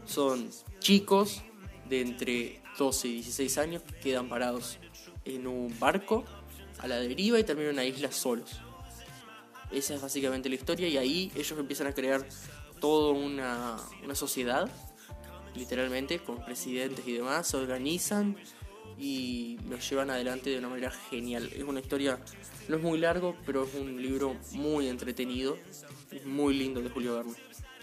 Son 0.05 0.49
chicos 0.79 1.41
de 1.87 2.01
entre 2.01 2.61
12 2.77 3.07
y 3.07 3.13
16 3.15 3.57
años 3.57 3.83
que 3.83 3.95
quedan 3.99 4.27
parados 4.27 4.77
en 5.23 5.47
un 5.47 5.77
barco 5.79 6.25
a 6.79 6.87
la 6.87 6.97
deriva 6.97 7.39
y 7.39 7.43
terminan 7.43 7.69
en 7.69 7.75
una 7.75 7.85
isla 7.85 8.11
solos. 8.11 8.59
Esa 9.71 9.95
es 9.95 10.01
básicamente 10.01 10.49
la 10.49 10.55
historia 10.55 10.87
y 10.89 10.97
ahí 10.97 11.31
ellos 11.35 11.57
empiezan 11.57 11.87
a 11.87 11.93
crear 11.93 12.27
toda 12.81 13.13
una, 13.13 13.77
una 14.03 14.13
sociedad 14.13 14.69
literalmente, 15.55 16.19
con 16.19 16.43
presidentes 16.43 17.07
y 17.07 17.13
demás, 17.13 17.47
se 17.47 17.57
organizan 17.57 18.35
y 18.97 19.57
lo 19.69 19.77
llevan 19.77 20.09
adelante 20.09 20.49
de 20.49 20.59
una 20.59 20.69
manera 20.69 20.91
genial. 21.09 21.49
Es 21.53 21.63
una 21.63 21.79
historia, 21.79 22.19
no 22.67 22.77
es 22.77 22.81
muy 22.81 22.97
largo, 22.97 23.35
pero 23.45 23.65
es 23.65 23.73
un 23.75 24.01
libro 24.01 24.35
muy 24.53 24.87
entretenido, 24.87 25.57
muy 26.25 26.53
lindo 26.55 26.81
de 26.81 26.89
Julio 26.89 27.15
Verne. 27.15 27.33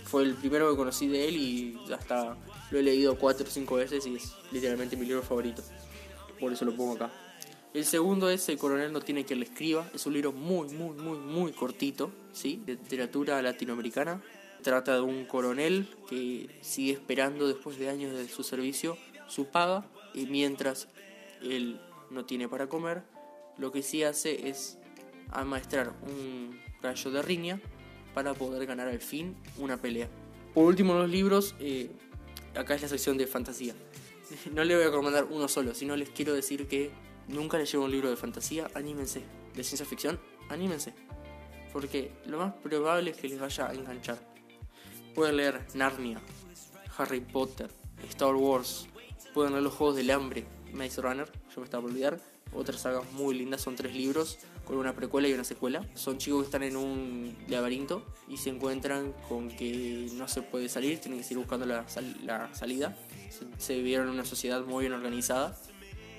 Fue 0.05 0.25
el 0.25 0.35
primero 0.35 0.71
que 0.71 0.77
conocí 0.77 1.07
de 1.07 1.29
él 1.29 1.37
y 1.37 1.81
hasta 1.93 2.37
lo 2.71 2.79
he 2.79 2.83
leído 2.83 3.17
cuatro 3.19 3.47
o 3.47 3.51
cinco 3.51 3.77
veces 3.77 4.07
y 4.07 4.17
es 4.17 4.33
literalmente 4.51 4.97
mi 4.97 5.07
libro 5.07 5.23
favorito. 5.23 5.63
Por 6.41 6.53
eso 6.53 6.65
lo 6.65 6.75
pongo 6.75 6.95
acá. 6.95 7.13
El 7.73 7.87
segundo 7.87 8.29
es 8.29 8.47
El 8.49 8.59
coronel 8.59 8.93
no 8.93 9.01
tiene 9.01 9.25
que 9.25 9.35
le 9.35 9.45
escriba. 9.45 9.89
Es 9.95 10.05
un 10.07 10.13
libro 10.13 10.33
muy, 10.33 10.69
muy, 10.69 10.95
muy, 10.97 11.19
muy 11.19 11.53
cortito, 11.53 12.11
¿sí? 12.33 12.61
De 12.67 12.75
literatura 12.75 13.41
latinoamericana. 13.41 14.21
Trata 14.63 14.97
de 14.97 15.01
un 15.01 15.25
coronel 15.25 15.89
que 16.09 16.51
sigue 16.61 16.93
esperando 16.93 17.49
después 17.49 17.79
de 17.79 17.89
años 17.89 18.13
de 18.13 18.29
su 18.29 18.43
servicio 18.43 18.99
su 19.29 19.47
paga 19.47 19.87
y 20.15 20.27
mientras 20.27 20.89
él 21.43 21.81
no 22.11 22.25
tiene 22.25 22.49
para 22.49 22.69
comer, 22.69 23.03
lo 23.59 23.73
que 23.73 23.83
sí 23.83 24.03
hace 24.03 24.49
es 24.49 24.79
amaestrar 25.31 25.93
un 26.03 26.59
rayo 26.83 27.11
de 27.11 27.23
riña 27.23 27.61
para 28.15 28.35
poder 28.35 28.67
ganar 28.67 28.89
al 28.89 29.01
fin 29.01 29.37
una 29.59 29.77
pelea. 29.77 30.09
Por 30.55 30.65
último, 30.65 30.95
los 30.95 31.09
libros, 31.09 31.55
eh, 31.61 31.91
acá 32.55 32.75
es 32.75 32.83
la 32.83 32.89
sección 32.89 33.17
de 33.17 33.27
fantasía. 33.27 33.75
No 34.53 34.65
le 34.65 34.75
voy 34.75 34.85
a 34.85 34.87
recomendar 34.87 35.25
uno 35.25 35.47
solo, 35.47 35.75
sino 35.75 35.95
les 35.95 36.09
quiero 36.09 36.33
decir 36.33 36.67
que 36.67 36.91
nunca 37.29 37.59
leyeron 37.59 37.85
un 37.85 37.91
libro 37.91 38.09
de 38.09 38.17
fantasía, 38.17 38.71
anímense. 38.75 39.23
De 39.55 39.63
ciencia 39.63 39.85
ficción, 39.85 40.19
anímense. 40.49 40.95
Porque 41.73 42.13
lo 42.27 42.39
más 42.39 42.55
probable 42.55 43.11
es 43.11 43.17
que 43.19 43.29
les 43.29 43.39
vaya 43.39 43.69
a 43.69 43.75
enganchar. 43.75 44.19
Pueden 45.15 45.37
leer 45.37 45.61
Narnia, 45.75 46.21
Harry 46.97 47.21
Potter, 47.21 47.71
Star 48.09 48.35
Wars, 48.35 48.89
pueden 49.33 49.53
leer 49.53 49.63
los 49.63 49.75
Juegos 49.75 49.97
del 49.97 50.11
Hambre, 50.11 50.45
Maze 50.73 51.01
Runner, 51.01 51.31
yo 51.55 51.61
me 51.61 51.65
estaba 51.65 51.83
por 51.83 51.91
olvidar. 51.91 52.21
Otras 52.55 52.83
sagas 52.83 53.11
muy 53.13 53.35
lindas, 53.35 53.63
son 53.63 53.77
tres 53.77 53.95
libros 53.95 54.39
con 54.67 54.77
una 54.77 54.95
precuela 54.95 55.27
y 55.27 55.33
una 55.33 55.45
secuela. 55.45 55.87
Son 55.95 56.19
chicos 56.19 56.41
que 56.41 56.45
están 56.47 56.63
en 56.63 56.77
un 56.77 57.35
laberinto 57.49 58.05
y 58.29 58.37
se 58.37 58.51
encuentran 58.51 59.15
con 59.29 59.49
que 59.49 60.09
no 60.15 60.29
se 60.29 60.43
puede 60.43 60.69
salir, 60.69 61.01
tienen 61.01 61.19
que 61.19 61.25
seguir 61.25 61.39
buscando 61.39 61.65
la, 61.65 61.87
la 62.25 62.55
salida. 62.55 62.97
Se, 63.57 63.75
vivieron 63.75 64.09
en 64.09 64.15
una 64.15 64.25
sociedad 64.27 64.63
muy 64.65 64.83
bien 64.83 64.93
organizada 64.93 65.59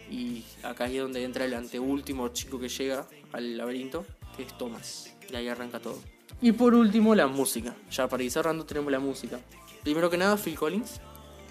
y 0.10 0.44
acá 0.64 0.88
es 0.88 1.00
donde 1.00 1.24
entra 1.24 1.46
el 1.46 1.54
anteúltimo 1.54 2.30
chico 2.30 2.60
que 2.60 2.70
llega 2.70 3.08
al 3.32 3.56
laberinto, 3.56 4.06
que 4.36 4.44
es 4.44 4.58
Thomas. 4.58 5.14
Y 5.32 5.36
ahí 5.36 5.48
arranca 5.48 5.80
todo. 5.80 6.00
Y 6.42 6.52
por 6.52 6.74
último, 6.74 7.14
la 7.14 7.28
música. 7.28 7.76
Ya 7.92 8.08
para 8.08 8.24
ir 8.24 8.32
cerrando, 8.32 8.66
tenemos 8.66 8.92
la 8.92 9.00
música. 9.00 9.40
Primero 9.84 10.10
que 10.10 10.18
nada, 10.18 10.36
Phil 10.36 10.56
Collins, 10.56 11.00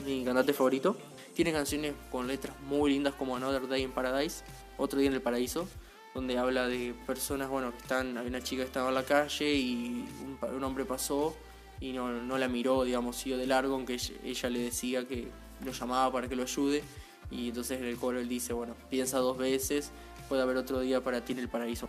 mi 0.04 0.24
cantante 0.24 0.52
favorito. 0.52 0.96
Tiene 1.34 1.52
canciones 1.52 1.94
con 2.10 2.28
letras 2.28 2.54
muy 2.60 2.92
lindas 2.92 3.14
como 3.14 3.36
Another 3.36 3.66
Day 3.66 3.82
in 3.82 3.90
Paradise, 3.90 4.44
Otro 4.76 4.98
Día 4.98 5.08
en 5.08 5.14
el 5.14 5.22
Paraíso, 5.22 5.66
donde 6.14 6.36
habla 6.36 6.68
de 6.68 6.94
personas, 7.06 7.48
bueno, 7.48 7.70
que 7.72 7.78
están, 7.78 8.18
hay 8.18 8.26
una 8.26 8.42
chica 8.42 8.62
que 8.62 8.66
estaba 8.66 8.90
en 8.90 8.94
la 8.94 9.04
calle 9.04 9.54
y 9.54 10.06
un, 10.42 10.62
hombre 10.62 10.84
pasó 10.84 11.34
y 11.80 11.92
no, 11.92 12.08
no, 12.12 12.36
la 12.36 12.48
miró, 12.48 12.84
digamos, 12.84 13.16
siguió 13.16 13.38
de 13.38 13.46
largo, 13.46 13.74
aunque 13.74 13.98
ella, 14.24 14.50
le 14.50 14.58
decía 14.58 15.08
que 15.08 15.28
lo 15.64 15.72
llamaba 15.72 16.12
para 16.12 16.28
que 16.28 16.36
lo 16.36 16.42
ayude. 16.42 16.82
Y 17.30 17.48
entonces 17.48 17.80
en 17.80 17.86
el 17.86 17.96
coro 17.96 18.20
él 18.20 18.28
dice, 18.28 18.52
bueno, 18.52 18.76
piensa 18.90 19.16
dos 19.18 19.38
veces, 19.38 19.90
puede 20.28 20.42
haber 20.42 20.58
otro 20.58 20.80
día 20.80 21.02
para 21.02 21.24
ti 21.24 21.32
en 21.32 21.38
el 21.38 21.48
paraíso. 21.48 21.88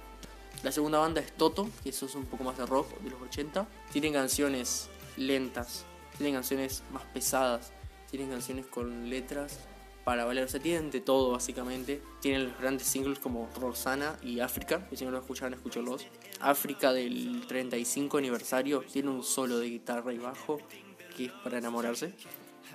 La 0.63 0.71
segunda 0.71 0.99
banda 0.99 1.19
es 1.19 1.33
Toto, 1.33 1.69
que 1.83 1.89
eso 1.89 2.05
es 2.05 2.15
un 2.15 2.25
poco 2.25 2.45
más 2.45 2.57
de 2.57 2.65
rock 2.65 2.97
de 3.01 3.09
los 3.09 3.21
80. 3.21 3.67
Tienen 3.91 4.13
canciones 4.13 4.89
lentas, 5.17 5.83
tienen 6.17 6.35
canciones 6.35 6.83
más 6.93 7.03
pesadas, 7.13 7.73
tienen 8.13 8.29
canciones 8.29 8.67
con 8.67 9.09
letras 9.09 9.57
para 10.03 10.23
valer, 10.23 10.43
o 10.43 10.47
sea, 10.47 10.59
tienen 10.59 10.91
de 10.91 11.01
todo 11.01 11.31
básicamente. 11.31 11.99
Tienen 12.21 12.43
los 12.43 12.59
grandes 12.59 12.85
singles 12.85 13.17
como 13.17 13.49
Roxana 13.59 14.19
y 14.21 14.39
África, 14.39 14.87
que 14.87 14.95
si 14.95 15.03
no 15.03 15.09
lo 15.09 15.17
escucharon, 15.17 15.55
escúchenlos. 15.55 16.05
África 16.39 16.93
del 16.93 17.43
35 17.47 18.19
aniversario 18.19 18.81
tiene 18.81 19.09
un 19.09 19.23
solo 19.23 19.57
de 19.57 19.67
guitarra 19.67 20.13
y 20.13 20.19
bajo 20.19 20.59
que 21.17 21.25
es 21.25 21.31
para 21.43 21.57
enamorarse. 21.57 22.13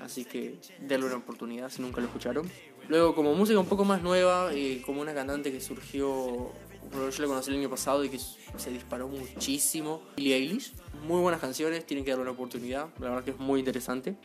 Así 0.02 0.24
que 0.24 0.58
denle 0.80 1.06
una 1.06 1.18
oportunidad 1.18 1.70
si 1.70 1.82
nunca 1.82 2.00
lo 2.00 2.08
escucharon. 2.08 2.50
Luego, 2.88 3.14
como 3.14 3.32
música 3.34 3.60
un 3.60 3.66
poco 3.66 3.84
más 3.84 4.02
nueva, 4.02 4.52
eh, 4.52 4.82
como 4.84 5.02
una 5.02 5.14
cantante 5.14 5.52
que 5.52 5.60
surgió, 5.60 6.50
yo 6.92 7.10
la 7.16 7.26
conocí 7.28 7.52
el 7.52 7.58
año 7.58 7.70
pasado 7.70 8.04
y 8.04 8.08
que 8.08 8.18
se 8.18 8.70
disparó 8.72 9.06
muchísimo, 9.06 10.02
Billie 10.16 10.34
Eilish. 10.34 10.72
Muy 11.06 11.20
buenas 11.20 11.40
canciones, 11.40 11.86
tienen 11.86 12.04
que 12.04 12.10
darle 12.10 12.22
una 12.22 12.32
oportunidad, 12.32 12.88
la 12.98 13.10
verdad 13.10 13.24
que 13.24 13.30
es 13.30 13.38
muy 13.38 13.60
interesante. 13.60 14.16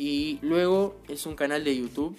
Y 0.00 0.38
luego 0.40 0.96
es 1.08 1.26
un 1.26 1.36
canal 1.36 1.62
de 1.62 1.76
YouTube 1.76 2.16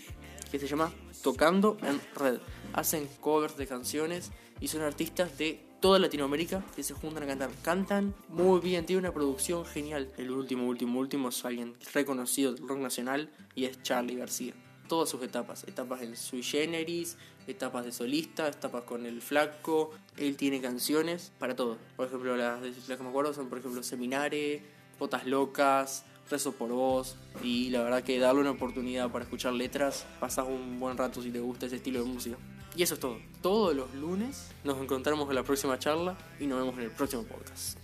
que 0.51 0.59
se 0.59 0.67
llama 0.67 0.93
Tocando 1.23 1.77
en 1.81 1.99
Red. 2.13 2.37
Hacen 2.73 3.09
covers 3.19 3.57
de 3.57 3.65
canciones 3.65 4.31
y 4.59 4.67
son 4.67 4.83
artistas 4.83 5.35
de 5.39 5.65
toda 5.79 5.97
Latinoamérica 5.97 6.63
que 6.75 6.83
se 6.83 6.93
juntan 6.93 7.23
a 7.23 7.25
cantar. 7.25 7.49
Cantan 7.63 8.13
muy 8.29 8.59
bien, 8.59 8.85
tiene 8.85 8.99
una 8.99 9.11
producción 9.11 9.65
genial. 9.65 10.11
El 10.19 10.29
último, 10.29 10.67
último, 10.67 10.99
último 10.99 11.29
es 11.29 11.43
alguien 11.43 11.73
reconocido 11.91 12.53
del 12.53 12.67
rock 12.67 12.77
nacional 12.77 13.31
y 13.55 13.65
es 13.65 13.81
Charlie 13.81 14.15
García. 14.15 14.53
Todas 14.87 15.09
sus 15.09 15.23
etapas, 15.23 15.63
etapas 15.63 16.03
en 16.03 16.15
sui 16.15 16.43
generis, 16.43 17.17
etapas 17.47 17.83
de 17.83 17.91
solista, 17.91 18.47
etapas 18.47 18.83
con 18.83 19.07
el 19.07 19.23
flaco. 19.23 19.89
Él 20.17 20.37
tiene 20.37 20.61
canciones 20.61 21.31
para 21.39 21.55
todo. 21.55 21.79
Por 21.95 22.05
ejemplo, 22.05 22.37
las, 22.37 22.61
las 22.61 22.97
que 22.99 23.03
me 23.03 23.09
acuerdo 23.09 23.33
son, 23.33 23.49
por 23.49 23.57
ejemplo, 23.57 23.81
Seminare, 23.81 24.61
Potas 24.99 25.25
Locas, 25.25 26.05
Rezo 26.31 26.53
por 26.53 26.69
vos 26.71 27.17
y 27.43 27.69
la 27.71 27.83
verdad 27.83 28.03
que 28.03 28.17
darle 28.17 28.39
una 28.39 28.51
oportunidad 28.51 29.11
para 29.11 29.25
escuchar 29.25 29.51
letras, 29.51 30.05
pasas 30.17 30.47
un 30.47 30.79
buen 30.79 30.97
rato 30.97 31.21
si 31.21 31.29
te 31.29 31.41
gusta 31.41 31.65
ese 31.65 31.75
estilo 31.75 32.01
de 32.01 32.05
música. 32.05 32.37
Y 32.73 32.83
eso 32.83 32.93
es 32.93 33.01
todo. 33.01 33.17
Todos 33.41 33.75
los 33.75 33.93
lunes 33.93 34.49
nos 34.63 34.81
encontramos 34.81 35.27
en 35.27 35.35
la 35.35 35.43
próxima 35.43 35.77
charla 35.77 36.17
y 36.39 36.47
nos 36.47 36.59
vemos 36.59 36.75
en 36.75 36.85
el 36.85 36.91
próximo 36.91 37.23
podcast. 37.23 37.77